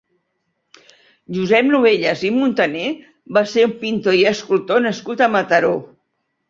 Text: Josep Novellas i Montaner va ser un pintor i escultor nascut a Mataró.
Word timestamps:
Josep 1.37 1.67
Novellas 1.75 2.25
i 2.31 2.33
Montaner 2.39 2.89
va 3.39 3.47
ser 3.55 3.69
un 3.71 3.79
pintor 3.87 4.21
i 4.23 4.27
escultor 4.35 4.87
nascut 4.89 5.25
a 5.25 5.31
Mataró. 5.39 5.77